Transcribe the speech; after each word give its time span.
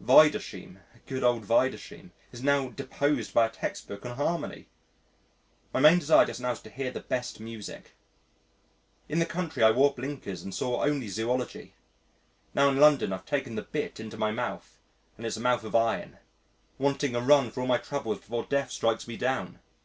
Wiedersheim 0.00 0.78
(good 1.06 1.24
old 1.24 1.42
Wiedersheim) 1.48 2.12
is 2.30 2.44
now 2.44 2.68
deposed 2.68 3.34
by 3.34 3.46
a 3.46 3.50
text 3.50 3.88
book 3.88 4.06
on 4.06 4.14
Harmony. 4.16 4.68
My 5.74 5.80
main 5.80 5.98
desire 5.98 6.24
just 6.24 6.38
now 6.40 6.52
is 6.52 6.60
to 6.60 6.70
hear 6.70 6.92
the 6.92 7.00
best 7.00 7.40
music. 7.40 7.96
In 9.08 9.18
the 9.18 9.26
country 9.26 9.64
I 9.64 9.72
wore 9.72 9.92
blinkers 9.92 10.44
and 10.44 10.54
saw 10.54 10.84
only 10.84 11.08
zoology. 11.08 11.74
Now 12.54 12.68
in 12.68 12.76
London, 12.76 13.12
I've 13.12 13.26
taken 13.26 13.56
the 13.56 13.62
bit 13.62 13.98
in 13.98 14.16
my 14.16 14.30
mouth 14.30 14.78
and 15.16 15.26
it's 15.26 15.36
a 15.36 15.40
mouth 15.40 15.64
of 15.64 15.74
iron 15.74 16.18
wanting 16.78 17.16
a 17.16 17.20
run 17.20 17.50
for 17.50 17.62
all 17.62 17.66
my 17.66 17.78
troubles 17.78 18.18
before 18.20 18.44
Death 18.44 18.70
strikes 18.70 19.08
me 19.08 19.16
down. 19.16 19.58